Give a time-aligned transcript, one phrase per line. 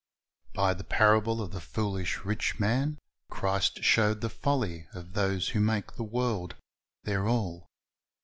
[0.55, 2.97] By the parable of the foolish rich man,
[3.29, 6.55] Christ showed the folly of those who make the world
[7.03, 7.67] their all.